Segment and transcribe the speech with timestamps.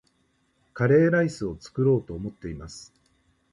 [0.73, 2.91] カレーライスを作ろうと思っています